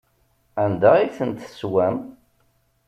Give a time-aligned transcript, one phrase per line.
[0.63, 1.97] Anda ay tent-teswam?